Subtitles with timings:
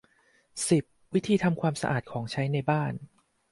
[0.69, 2.93] สิบ วิธีทำความสะอาดของใช้ในบ้าน